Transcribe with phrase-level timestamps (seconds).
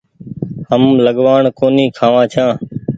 [0.69, 2.51] هم لڳوآڻ ڪونيٚ کآوآن ڇآن